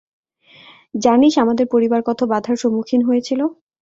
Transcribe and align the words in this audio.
জানিস 0.97 1.33
আমাদের 1.37 1.65
পরিবার 1.73 2.01
কত 2.09 2.19
বাধার 2.31 2.55
সম্মুখীন 2.57 3.01
হয়েছিল? 3.03 3.41